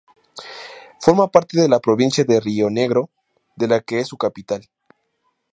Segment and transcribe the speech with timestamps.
[0.99, 3.11] Forma parte de la provincia de Rionegro,
[3.55, 4.67] de la que es su capital.